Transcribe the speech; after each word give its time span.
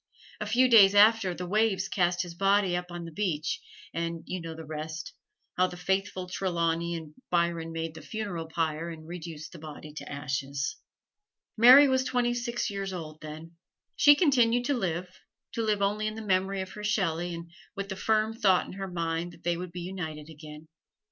A 0.39 0.47
few 0.47 0.67
days 0.67 0.95
after, 0.95 1.35
the 1.35 1.45
waves 1.45 1.87
cast 1.87 2.23
his 2.23 2.33
body 2.33 2.75
up 2.75 2.87
on 2.89 3.05
the 3.05 3.11
beach, 3.11 3.61
and 3.93 4.23
you 4.25 4.41
know 4.41 4.55
the 4.55 4.65
rest 4.65 5.13
how 5.57 5.67
the 5.67 5.77
faithful 5.77 6.27
Trelawney 6.27 6.95
and 6.95 7.13
Byron 7.29 7.71
made 7.71 7.93
the 7.93 8.01
funeral 8.01 8.47
pyre 8.47 8.89
and 8.89 9.07
reduced 9.07 9.51
the 9.51 9.59
body 9.59 9.93
to 9.93 10.11
ashes. 10.11 10.77
Mary 11.55 11.87
was 11.87 12.03
twenty 12.03 12.33
six 12.33 12.71
years 12.71 12.93
old 12.93 13.21
then. 13.21 13.57
She 13.95 14.15
continued 14.15 14.65
to 14.65 14.73
live 14.73 15.07
to 15.51 15.61
live 15.61 15.83
only 15.83 16.07
in 16.07 16.15
the 16.15 16.25
memory 16.25 16.61
of 16.61 16.71
her 16.71 16.83
Shelley 16.83 17.35
and 17.35 17.51
with 17.75 17.89
the 17.89 17.95
firm 17.95 18.33
thought 18.33 18.65
in 18.65 18.73
her 18.73 18.87
mind 18.89 19.33
that 19.33 19.43
they 19.43 19.55
would 19.55 19.71
be 19.71 19.81
united 19.81 20.29
again. 20.31 20.67